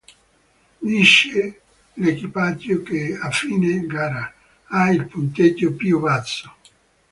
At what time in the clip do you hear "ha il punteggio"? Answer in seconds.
4.63-5.73